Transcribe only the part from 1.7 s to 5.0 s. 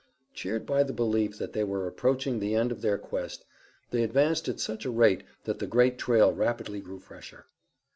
approaching the end of their quest they advanced at such a